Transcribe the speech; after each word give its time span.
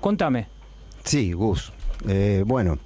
Contame. 0.00 0.46
Sí, 1.04 1.34
Gus. 1.34 1.74
Eh, 2.08 2.42
bueno, 2.46 2.78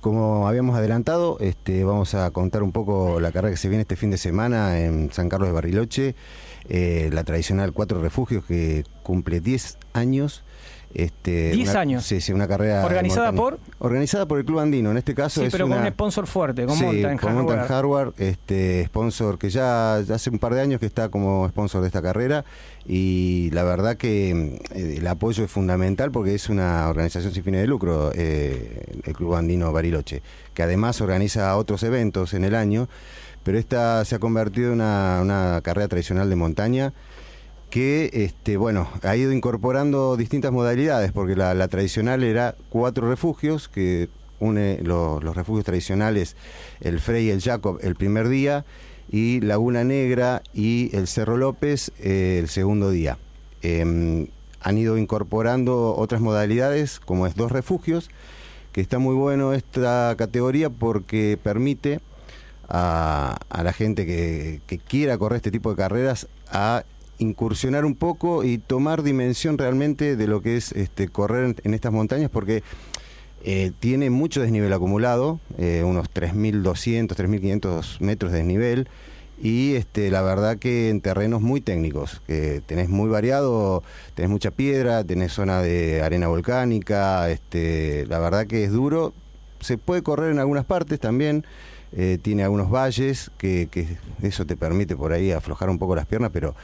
como 0.00 0.48
habíamos 0.48 0.76
adelantado, 0.76 1.36
este, 1.40 1.84
vamos 1.84 2.14
a 2.14 2.30
contar 2.30 2.62
un 2.62 2.72
poco 2.72 3.20
la 3.20 3.32
carrera 3.32 3.50
que 3.50 3.58
se 3.58 3.68
viene 3.68 3.82
este 3.82 3.94
fin 3.94 4.10
de 4.10 4.16
semana 4.16 4.78
en 4.80 5.12
San 5.12 5.28
Carlos 5.28 5.50
de 5.50 5.52
Bariloche, 5.52 6.14
eh, 6.70 7.10
la 7.12 7.22
tradicional 7.24 7.74
Cuatro 7.74 8.00
Refugios 8.00 8.46
que 8.46 8.84
cumple 9.04 9.40
10 9.40 9.78
años. 9.92 10.42
Este, 10.94 11.50
10 11.50 11.74
años. 11.74 12.04
Sí, 12.04 12.20
sí, 12.20 12.32
una 12.32 12.46
carrera. 12.46 12.84
¿Organizada 12.84 13.32
por? 13.32 13.58
Organizada 13.80 14.26
por 14.26 14.38
el 14.38 14.44
Club 14.44 14.60
Andino, 14.60 14.92
en 14.92 14.96
este 14.96 15.12
caso. 15.12 15.42
Sí, 15.42 15.48
pero 15.50 15.68
con 15.68 15.78
un 15.78 15.88
sponsor 15.88 16.26
fuerte, 16.28 16.66
con 16.66 16.76
sí, 16.76 16.84
Mountain 16.84 17.18
con 17.18 17.34
Mountain 17.34 17.66
Hardware, 17.66 18.12
este, 18.16 18.84
sponsor 18.86 19.36
que 19.36 19.50
ya, 19.50 19.96
hace 19.96 20.30
un 20.30 20.38
par 20.38 20.54
de 20.54 20.60
años 20.60 20.78
que 20.78 20.86
está 20.86 21.08
como 21.08 21.48
sponsor 21.48 21.80
de 21.80 21.88
esta 21.88 22.00
carrera. 22.00 22.44
Y 22.86 23.50
la 23.52 23.64
verdad 23.64 23.96
que 23.96 24.60
eh, 24.72 24.94
el 24.98 25.06
apoyo 25.08 25.42
es 25.42 25.50
fundamental 25.50 26.12
porque 26.12 26.34
es 26.34 26.48
una 26.48 26.88
organización 26.88 27.32
sin 27.34 27.42
fines 27.42 27.60
de 27.60 27.66
lucro, 27.66 28.12
eh, 28.14 29.00
el 29.02 29.14
Club 29.14 29.34
Andino 29.34 29.72
Bariloche, 29.72 30.22
que 30.54 30.62
además 30.62 31.00
organiza 31.00 31.56
otros 31.56 31.82
eventos 31.82 32.34
en 32.34 32.44
el 32.44 32.54
año, 32.54 32.88
pero 33.42 33.58
esta 33.58 34.04
se 34.04 34.14
ha 34.14 34.18
convertido 34.20 34.68
en 34.68 34.74
una, 34.74 35.18
una 35.20 35.60
carrera 35.62 35.88
tradicional 35.88 36.30
de 36.30 36.36
montaña 36.36 36.92
que 37.74 38.08
este, 38.12 38.56
bueno, 38.56 38.88
ha 39.02 39.16
ido 39.16 39.32
incorporando 39.32 40.16
distintas 40.16 40.52
modalidades, 40.52 41.10
porque 41.10 41.34
la, 41.34 41.66
tradicional 41.66 42.22
era 42.22 42.54
cuatro 42.68 43.10
refugios, 43.10 43.68
que 43.68 44.08
une 44.38 44.78
los 44.84 45.34
refugios 45.34 45.64
tradicionales, 45.64 46.36
el 46.80 47.00
Frey 47.00 47.26
y 47.26 47.30
el 47.30 47.42
Jacob, 47.42 47.80
el 47.82 47.96
primer 47.96 48.28
día, 48.28 48.64
y 49.10 49.40
Laguna 49.40 49.82
Negra 49.82 50.44
y 50.52 50.96
el 50.96 51.08
Cerro 51.08 51.36
López 51.36 51.90
eh, 51.98 52.38
el 52.40 52.48
segundo 52.48 52.90
día. 52.90 53.18
Em, 53.60 54.28
han 54.60 54.78
ido 54.78 54.96
incorporando 54.96 55.96
otras 55.96 56.20
modalidades, 56.20 57.00
como 57.00 57.26
es 57.26 57.34
dos 57.34 57.50
refugios, 57.50 58.08
que 58.70 58.82
está 58.82 59.00
muy 59.00 59.16
bueno 59.16 59.52
esta 59.52 60.14
categoría 60.16 60.70
porque 60.70 61.40
permite 61.42 61.98
a, 62.68 63.36
la 63.50 63.72
gente 63.72 64.06
que, 64.06 64.60
que, 64.68 64.78
quiera 64.78 65.18
correr 65.18 65.38
este 65.38 65.50
tipo 65.50 65.70
de 65.70 65.76
carreras 65.76 66.28
a 66.52 66.84
incursionar 67.18 67.84
un 67.84 67.94
poco 67.94 68.44
y 68.44 68.58
tomar 68.58 69.02
dimensión 69.02 69.58
realmente 69.58 70.16
de 70.16 70.26
lo 70.26 70.42
que 70.42 70.56
es 70.56 70.72
este, 70.72 71.08
correr 71.08 71.56
en, 71.62 71.74
estas 71.74 71.92
montañas, 71.92 72.30
porque 72.30 72.62
eh, 73.44 73.72
tiene 73.80 74.10
mucho 74.10 74.40
desnivel 74.40 74.72
acumulado, 74.72 75.40
eh, 75.58 75.82
unos 75.84 76.08
3.200, 76.12 77.08
3.500 77.08 78.00
metros 78.00 78.32
de 78.32 78.38
desnivel, 78.38 78.88
y 79.40 79.74
este, 79.74 80.10
la 80.10 80.22
verdad 80.22 80.58
que 80.58 80.90
en 80.90 81.00
terrenos 81.00 81.42
muy 81.42 81.60
técnicos, 81.60 82.22
que 82.26 82.62
tenés 82.66 82.88
muy 82.88 83.08
variado, 83.08 83.82
tenés 84.14 84.30
mucha 84.30 84.50
piedra, 84.50 85.02
tenés 85.04 85.32
zona 85.32 85.60
de 85.60 86.02
arena 86.02 86.28
volcánica, 86.28 87.28
este, 87.30 88.06
la 88.06 88.18
verdad 88.20 88.46
que 88.46 88.64
es 88.64 88.72
duro, 88.72 89.12
se 89.60 89.76
puede 89.76 90.02
correr 90.02 90.30
en 90.30 90.38
algunas 90.38 90.64
partes 90.64 91.00
también, 91.00 91.44
eh, 91.96 92.18
tiene 92.20 92.44
algunos 92.44 92.70
valles 92.70 93.30
que, 93.38 93.68
que, 93.70 93.86
eso 94.22 94.46
te 94.46 94.56
permite 94.56 94.96
por 94.96 95.12
ahí 95.12 95.32
aflojar 95.32 95.68
un 95.68 95.78
poco 95.78 95.94
las 95.94 96.06
piernas, 96.06 96.30
pero 96.32 96.54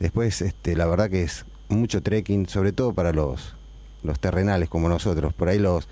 después 0.00 0.42
este, 0.42 0.76
la 0.76 0.86
verdad 0.86 1.10
que 1.10 1.22
es 1.22 1.44
mucho 1.68 2.02
trekking, 2.02 2.48
sobre 2.48 2.72
todo 2.72 2.92
para 2.92 3.12
los, 3.12 3.54
los 4.02 4.20
terrenales 4.20 4.68
como 4.68 4.88
nosotros. 4.88 5.34
Por 5.34 5.48
ahí 5.48 5.58
los 5.58 5.88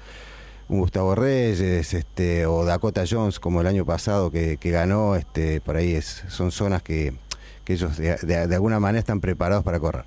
Gustavo 0.68 1.14
Reyes 1.14 1.92
este, 1.94 2.46
o 2.46 2.64
Dakota 2.64 3.04
Jones 3.08 3.40
como 3.40 3.60
el 3.60 3.66
año 3.66 3.84
pasado 3.84 4.30
que, 4.30 4.56
ganó, 4.62 5.16
este, 5.16 5.60
por 5.60 5.76
ahí 5.76 6.00
son 6.02 6.50
zonas 6.50 6.82
que, 6.82 7.14
que 7.64 7.74
ellos 7.74 7.96
de, 7.96 8.16
de, 8.16 8.54
alguna 8.54 8.80
manera 8.80 9.00
están 9.00 9.20
preparados 9.20 9.64
para 9.64 9.80
correr. 9.80 10.04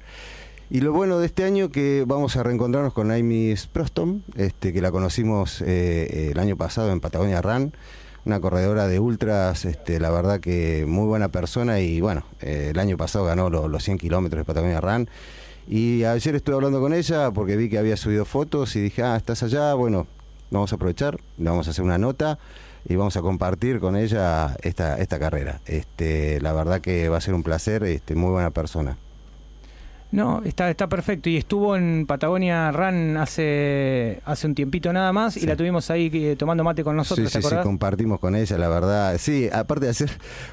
Y 0.69 0.81
lo 0.81 0.93
bueno 0.93 1.19
de 1.19 1.27
este 1.27 1.43
año 1.43 1.69
que 1.69 2.03
vamos 2.07 2.35
a 2.37 2.43
reencontrarnos 2.43 2.93
con 2.93 3.11
Amy 3.11 3.55
Sproston, 3.55 4.23
este, 4.35 4.73
que 4.73 4.81
la 4.81 4.91
conocimos 4.91 5.61
eh, 5.61 6.31
el 6.31 6.39
año 6.39 6.57
pasado 6.57 6.91
en 6.91 6.99
Patagonia 6.99 7.41
Run 7.41 7.71
una 8.25 8.39
corredora 8.39 8.87
de 8.87 8.99
ultras, 8.99 9.65
este, 9.65 9.99
la 9.99 10.09
verdad 10.09 10.39
que 10.39 10.85
muy 10.87 11.05
buena 11.05 11.29
persona 11.29 11.79
y 11.79 12.01
bueno, 12.01 12.23
eh, 12.41 12.69
el 12.71 12.79
año 12.79 12.97
pasado 12.97 13.25
ganó 13.25 13.49
los 13.49 13.83
100 13.83 13.99
kilómetros 13.99 14.41
de 14.41 14.45
Patagonia 14.45 14.81
Run. 14.81 15.07
Y 15.67 16.03
ayer 16.03 16.35
estuve 16.35 16.55
hablando 16.55 16.79
con 16.79 16.93
ella 16.93 17.31
porque 17.31 17.55
vi 17.55 17.69
que 17.69 17.77
había 17.77 17.97
subido 17.97 18.25
fotos 18.25 18.75
y 18.75 18.81
dije, 18.81 19.03
ah, 19.03 19.15
estás 19.15 19.43
allá, 19.43 19.73
bueno, 19.73 20.07
vamos 20.51 20.71
a 20.71 20.75
aprovechar, 20.75 21.19
le 21.37 21.49
vamos 21.49 21.67
a 21.67 21.71
hacer 21.71 21.83
una 21.83 21.97
nota 21.97 22.37
y 22.87 22.95
vamos 22.95 23.17
a 23.17 23.21
compartir 23.21 23.79
con 23.79 23.95
ella 23.95 24.55
esta, 24.61 24.97
esta 24.97 25.19
carrera. 25.19 25.61
Este, 25.65 26.39
la 26.41 26.53
verdad 26.53 26.81
que 26.81 27.09
va 27.09 27.17
a 27.17 27.21
ser 27.21 27.33
un 27.33 27.43
placer, 27.43 27.83
este, 27.83 28.15
muy 28.15 28.31
buena 28.31 28.51
persona. 28.51 28.97
No, 30.15 30.41
está, 30.45 30.69
está 30.69 30.87
perfecto. 30.87 31.29
Y 31.29 31.35
estuvo 31.35 31.75
en 31.75 32.05
Patagonia 32.07 32.71
Run 32.71 33.17
hace, 33.17 34.21
hace 34.23 34.47
un 34.47 34.55
tiempito 34.55 34.93
nada 34.93 35.11
más 35.11 35.35
y 35.35 35.45
la 35.45 35.57
tuvimos 35.57 35.91
ahí 35.91 36.09
eh, 36.13 36.37
tomando 36.37 36.63
mate 36.63 36.85
con 36.85 36.95
nosotros. 36.95 37.29
Sí, 37.29 37.41
sí, 37.41 37.49
sí, 37.49 37.55
compartimos 37.61 38.21
con 38.21 38.33
ella, 38.33 38.57
la 38.57 38.69
verdad. 38.69 39.17
Sí, 39.17 39.49
aparte 39.51 39.87
de 39.87 39.91
hacer, 39.91 40.09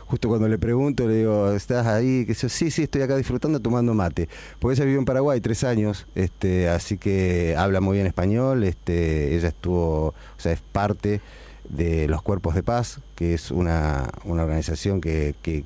justo 0.06 0.28
cuando 0.28 0.48
le 0.48 0.58
pregunto, 0.58 1.06
le 1.06 1.14
digo, 1.14 1.52
¿estás 1.52 1.86
ahí? 1.86 2.26
Que 2.26 2.34
sí, 2.34 2.72
sí, 2.72 2.82
estoy 2.82 3.02
acá 3.02 3.16
disfrutando 3.16 3.60
tomando 3.60 3.94
mate. 3.94 4.28
Porque 4.58 4.74
ella 4.74 4.84
vivió 4.84 4.98
en 4.98 5.04
Paraguay 5.04 5.40
tres 5.40 5.62
años, 5.62 6.08
este, 6.16 6.68
así 6.68 6.98
que 6.98 7.54
habla 7.56 7.80
muy 7.80 7.98
bien 7.98 8.08
español. 8.08 8.64
Este, 8.64 9.36
ella 9.36 9.46
estuvo, 9.46 10.08
o 10.08 10.14
sea, 10.38 10.50
es 10.50 10.60
parte 10.60 11.20
de 11.68 12.08
los 12.08 12.20
Cuerpos 12.20 12.56
de 12.56 12.64
Paz, 12.64 12.98
que 13.14 13.34
es 13.34 13.52
una, 13.52 14.08
una 14.24 14.42
organización 14.42 15.00
que, 15.00 15.36
que 15.40 15.64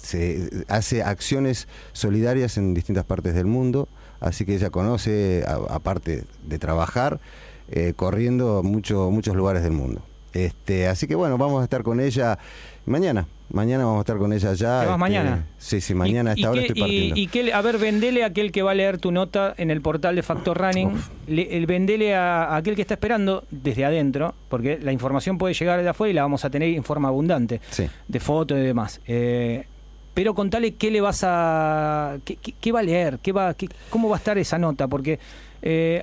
se 0.00 0.50
hace 0.68 1.02
acciones 1.02 1.68
solidarias 1.92 2.56
en 2.56 2.74
distintas 2.74 3.04
partes 3.04 3.34
del 3.34 3.46
mundo, 3.46 3.88
así 4.20 4.44
que 4.44 4.54
ella 4.54 4.70
conoce, 4.70 5.44
aparte 5.68 6.24
de 6.44 6.58
trabajar, 6.58 7.20
eh, 7.70 7.92
corriendo 7.94 8.62
mucho, 8.62 9.10
muchos 9.10 9.36
lugares 9.36 9.62
del 9.62 9.72
mundo. 9.72 10.02
Este, 10.32 10.88
así 10.88 11.06
que 11.06 11.14
bueno, 11.14 11.38
vamos 11.38 11.60
a 11.60 11.64
estar 11.64 11.82
con 11.82 12.00
ella 12.00 12.38
mañana. 12.86 13.26
Mañana 13.50 13.84
vamos 13.84 13.98
a 13.98 14.00
estar 14.00 14.18
con 14.18 14.32
ella 14.32 14.52
ya. 14.52 14.84
Este, 14.84 14.96
mañana? 14.98 15.46
Sí, 15.56 15.80
sí, 15.80 15.94
mañana 15.94 16.32
a 16.32 16.34
esta 16.34 16.50
hora 16.50 16.60
estoy 16.60 16.80
partiendo. 16.80 17.16
Y, 17.16 17.28
que, 17.28 17.52
a 17.52 17.62
ver, 17.62 17.78
vendele 17.78 18.22
a 18.22 18.26
aquel 18.26 18.52
que 18.52 18.60
va 18.60 18.72
a 18.72 18.74
leer 18.74 18.98
tu 18.98 19.10
nota 19.10 19.54
en 19.56 19.70
el 19.70 19.80
portal 19.80 20.16
de 20.16 20.22
Factor 20.22 20.58
Running. 20.58 21.00
el 21.28 21.66
vendele 21.66 22.14
a, 22.14 22.56
aquel 22.56 22.76
que 22.76 22.82
está 22.82 22.94
esperando 22.94 23.44
desde 23.50 23.86
adentro, 23.86 24.34
porque 24.50 24.78
la 24.82 24.92
información 24.92 25.38
puede 25.38 25.54
llegar 25.54 25.82
de 25.82 25.88
afuera 25.88 26.10
y 26.10 26.14
la 26.14 26.22
vamos 26.22 26.44
a 26.44 26.50
tener 26.50 26.68
en 26.68 26.84
forma 26.84 27.08
abundante. 27.08 27.62
De 28.06 28.20
fotos 28.20 28.58
y 28.58 28.62
demás. 28.62 29.00
Eh, 29.06 29.64
pero 30.18 30.34
contale 30.34 30.74
qué 30.74 30.90
le 30.90 31.00
vas 31.00 31.20
a. 31.22 32.18
qué, 32.24 32.72
va 32.72 32.80
a 32.80 32.82
leer, 32.82 33.20
qué 33.22 33.30
va, 33.30 33.54
cómo 33.88 34.08
va 34.08 34.16
a 34.16 34.18
estar 34.18 34.36
esa 34.36 34.58
nota, 34.58 34.88
porque 34.88 35.20
eh, 35.62 36.02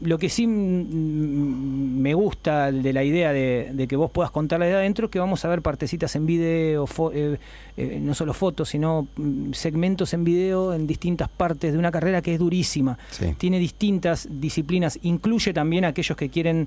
lo 0.00 0.16
que 0.16 0.30
sí 0.30 0.46
me 0.46 2.14
gusta 2.14 2.72
de 2.72 2.92
la 2.94 3.04
idea 3.04 3.34
de, 3.34 3.86
que 3.86 3.96
vos 3.96 4.10
puedas 4.10 4.30
contarle 4.30 4.68
de 4.68 4.72
adentro 4.76 5.04
es 5.04 5.10
que 5.10 5.18
vamos 5.18 5.44
a 5.44 5.48
ver 5.48 5.60
partecitas 5.60 6.16
en 6.16 6.24
video, 6.24 6.86
eh, 7.12 7.36
eh, 7.76 7.98
no 8.00 8.14
solo 8.14 8.32
fotos, 8.32 8.70
sino 8.70 9.08
mm, 9.14 9.52
segmentos 9.52 10.14
en 10.14 10.24
video 10.24 10.72
en 10.72 10.86
distintas 10.86 11.28
partes 11.28 11.70
de 11.70 11.78
una 11.78 11.92
carrera 11.92 12.22
que 12.22 12.32
es 12.32 12.38
durísima. 12.38 12.96
Tiene 13.36 13.58
distintas 13.58 14.26
disciplinas, 14.30 14.98
incluye 15.02 15.52
también 15.52 15.84
a 15.84 15.88
aquellos 15.88 16.16
que 16.16 16.30
quieren 16.30 16.66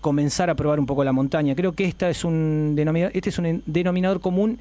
comenzar 0.00 0.48
a 0.48 0.54
probar 0.54 0.80
un 0.80 0.86
poco 0.86 1.04
la 1.04 1.12
montaña. 1.12 1.54
Creo 1.54 1.72
que 1.72 1.84
esta 1.84 2.08
es 2.08 2.24
un 2.24 2.72
denominador, 2.74 3.14
este 3.14 3.28
es 3.28 3.38
un 3.38 3.62
denominador 3.66 4.22
común 4.22 4.58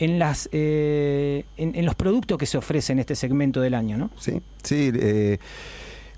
en, 0.00 0.18
las, 0.18 0.48
eh, 0.50 1.44
en, 1.58 1.84
los 1.84 1.94
productos 1.94 2.38
que 2.38 2.46
se 2.46 2.58
ofrecen 2.58 2.96
en 2.96 3.00
este 3.00 3.14
segmento 3.14 3.60
del 3.60 3.74
año, 3.74 3.98
¿no? 3.98 4.10
Sí, 4.18 4.40
sí. 4.62 4.90
Eh, 4.94 5.38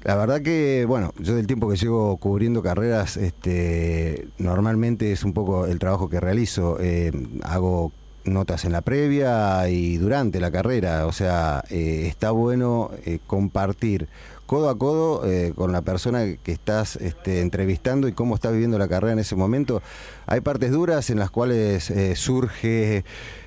la 0.05 0.15
verdad 0.15 0.41
que, 0.41 0.85
bueno, 0.87 1.13
yo 1.19 1.35
del 1.35 1.49
tiempo 1.49 1.69
que 1.69 1.77
llevo 1.77 2.17
cubriendo 2.17 2.63
carreras, 2.63 3.17
este, 3.17 4.29
normalmente 4.39 5.13
es 5.13 5.25
un 5.25 5.33
poco 5.33 5.67
el 5.67 5.81
trabajo 5.81 6.09
que 6.09 6.21
realizo. 6.21 6.79
Eh, 6.81 7.11
hago 7.43 7.93
notas 8.25 8.65
en 8.65 8.71
la 8.71 8.83
previa 8.83 9.69
y 9.69 9.97
durante 9.97 10.39
la 10.39 10.53
carrera. 10.53 11.07
O 11.07 11.13
sea, 11.13 11.65
está 11.69 12.31
bueno 12.31 12.93
compartir 13.27 14.07
codo 14.53 14.69
a 14.69 14.77
codo 14.77 15.27
eh, 15.27 15.55
con 15.57 15.73
la 15.73 15.81
persona 15.81 16.37
que 16.37 16.53
estás 16.53 16.97
este, 16.97 17.41
entrevistando 17.41 18.07
y 18.07 18.13
cómo 18.13 18.35
está 18.35 18.51
viviendo 18.51 18.77
la 18.79 18.87
carrera 18.87 19.15
en 19.15 19.19
ese 19.19 19.35
momento. 19.35 19.81
Hay 20.27 20.43
partes 20.43 20.73
duras 20.73 21.09
en 21.09 21.19
las 21.19 21.31
cuales 21.31 21.89
eh, 21.89 22.15
surge 22.17 23.03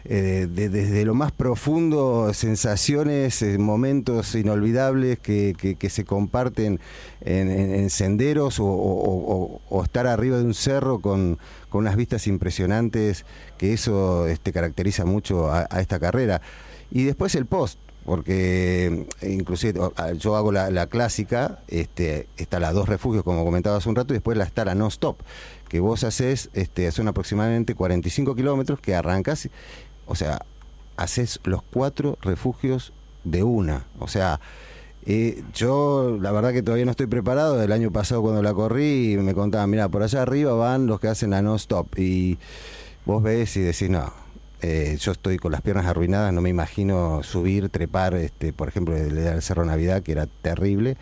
eh, 0.05 0.47
desde 0.49 1.05
lo 1.05 1.13
más 1.13 1.31
profundo 1.31 2.33
sensaciones, 2.33 3.43
momentos 3.59 4.33
inolvidables 4.33 5.19
que, 5.19 5.77
se 5.87 6.05
comparten 6.05 6.79
en, 7.21 7.87
senderos 7.91 8.57
o, 8.59 9.61
estar 9.83 10.07
arriba 10.07 10.37
de 10.37 10.43
un 10.43 10.55
cerro 10.55 11.01
con, 11.01 11.37
unas 11.71 11.97
vistas 11.97 12.25
impresionantes, 12.25 13.25
que 13.59 13.73
eso 13.73 14.25
este, 14.25 14.51
caracteriza 14.51 15.05
mucho 15.05 15.51
a 15.51 15.81
esta 15.81 15.99
carrera. 15.99 16.41
Y 16.89 17.03
después 17.03 17.35
el 17.35 17.45
post, 17.45 17.77
porque 18.05 19.07
eh, 19.21 19.31
inclusive 19.31 19.79
yo 20.17 20.35
hago 20.35 20.51
la, 20.51 20.87
clásica, 20.87 21.59
este, 21.67 22.27
está 22.37 22.59
la 22.59 22.71
dos 22.71 22.87
refugios 22.87 23.23
como 23.23 23.43
comentaba 23.43 23.77
hace 23.77 23.89
un 23.89 23.95
rato 23.95 24.13
y 24.13 24.17
después 24.17 24.37
la 24.37 24.43
está 24.43 24.63
la 24.63 24.75
no 24.75 24.87
stop, 24.87 25.17
que 25.67 25.79
vos 25.79 26.03
haces, 26.03 26.49
este, 26.53 26.91
son 26.91 27.07
aproximadamente 27.07 27.73
45 27.73 28.35
kilómetros 28.35 28.79
que 28.79 28.95
arrancas, 28.95 29.49
o 30.05 30.15
sea, 30.15 30.45
haces 30.97 31.39
los 31.43 31.63
cuatro 31.63 32.17
refugios 32.21 32.93
de 33.23 33.41
una, 33.41 33.87
o 33.99 34.07
sea, 34.07 34.39
eh, 35.07 35.43
yo 35.53 36.17
la 36.21 36.31
verdad 36.31 36.53
que 36.53 36.61
todavía 36.61 36.85
no 36.85 36.91
estoy 36.91 37.07
preparado, 37.07 37.61
el 37.61 37.71
año 37.71 37.91
pasado 37.91 38.21
cuando 38.21 38.43
la 38.43 38.53
corrí 38.53 39.17
me 39.19 39.33
contaban, 39.33 39.69
mira, 39.69 39.89
por 39.89 40.03
allá 40.03 40.21
arriba 40.21 40.53
van 40.53 40.85
los 40.85 40.99
que 40.99 41.07
hacen 41.07 41.31
la 41.31 41.41
no 41.41 41.55
stop 41.55 41.97
y 41.97 42.37
vos 43.05 43.23
ves 43.23 43.57
y 43.57 43.61
decís, 43.61 43.89
no, 43.89 44.13
eh, 44.61 44.97
yo 44.99 45.11
estoy 45.11 45.37
con 45.37 45.51
las 45.51 45.61
piernas 45.61 45.85
arruinadas, 45.85 46.33
no 46.33 46.41
me 46.41 46.49
imagino 46.49 47.23
subir, 47.23 47.69
trepar, 47.69 48.15
este, 48.15 48.53
por 48.53 48.67
ejemplo, 48.67 48.95
el, 48.95 49.41
Cerro 49.41 49.65
Navidad, 49.65 50.01
que 50.01 50.11
era 50.11 50.27
terrible. 50.27 50.97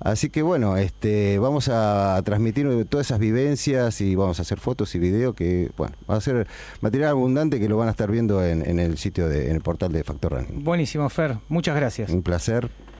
Así 0.00 0.28
que 0.28 0.42
bueno, 0.42 0.76
este, 0.76 1.38
vamos 1.38 1.68
a 1.72 2.20
transmitir 2.24 2.84
todas 2.86 3.06
esas 3.06 3.18
vivencias 3.18 4.00
y 4.00 4.14
vamos 4.16 4.38
a 4.38 4.42
hacer 4.42 4.58
fotos 4.58 4.94
y 4.94 4.98
videos 4.98 5.34
que, 5.34 5.70
bueno, 5.76 5.94
va 6.10 6.16
a 6.16 6.20
ser 6.20 6.46
material 6.80 7.10
abundante 7.10 7.58
que 7.58 7.68
lo 7.68 7.76
van 7.76 7.88
a 7.88 7.92
estar 7.92 8.10
viendo 8.10 8.44
en, 8.44 8.78
el 8.78 8.98
sitio, 8.98 9.28
de, 9.28 9.48
en 9.48 9.56
el 9.56 9.62
portal 9.62 9.92
de 9.92 10.04
Factor 10.04 10.32
Running. 10.32 10.64
Buenísimo, 10.64 11.08
Fer. 11.08 11.38
Muchas 11.48 11.76
gracias. 11.76 12.10
Un 12.10 12.22
placer. 12.22 12.68